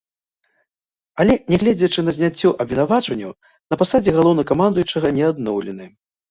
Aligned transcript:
Але 1.23 1.33
нягледзячы 1.53 2.03
на 2.07 2.11
зняцце 2.19 2.49
абвінавачванняў, 2.65 3.31
на 3.75 3.79
пасадзе 3.83 4.11
галоўнакамандуючага 4.17 5.07
не 5.21 5.29
адноўлены. 5.31 5.85